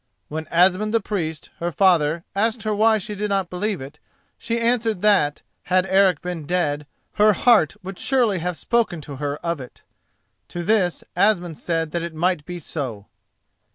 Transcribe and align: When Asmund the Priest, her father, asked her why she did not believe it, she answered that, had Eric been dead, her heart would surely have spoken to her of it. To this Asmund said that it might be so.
When 0.29 0.47
Asmund 0.47 0.95
the 0.95 0.99
Priest, 0.99 1.51
her 1.59 1.71
father, 1.71 2.23
asked 2.35 2.63
her 2.63 2.73
why 2.73 2.97
she 2.97 3.13
did 3.13 3.29
not 3.29 3.51
believe 3.51 3.81
it, 3.81 3.99
she 4.39 4.59
answered 4.59 5.03
that, 5.03 5.43
had 5.65 5.85
Eric 5.85 6.23
been 6.23 6.47
dead, 6.47 6.87
her 7.21 7.33
heart 7.33 7.75
would 7.83 7.99
surely 7.99 8.39
have 8.39 8.57
spoken 8.57 8.99
to 9.01 9.17
her 9.17 9.37
of 9.45 9.61
it. 9.61 9.83
To 10.47 10.63
this 10.63 11.03
Asmund 11.15 11.59
said 11.59 11.91
that 11.91 12.01
it 12.01 12.15
might 12.15 12.47
be 12.47 12.57
so. 12.57 13.05